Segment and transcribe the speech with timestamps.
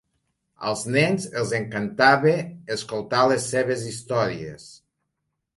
[0.69, 2.33] Als nens els encantava
[2.77, 4.69] escoltar les seves històries.